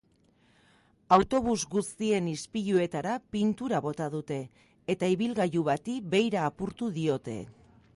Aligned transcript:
Autobus 1.17 1.57
guztien 1.73 2.31
ispiluetara 2.31 3.13
pintura 3.37 3.83
bota 3.89 4.09
dute, 4.17 4.41
eta 4.95 5.15
ibilgailu 5.17 5.69
bati 5.73 6.01
beira 6.17 6.53
apurtu 6.53 6.95
diote. 7.01 7.43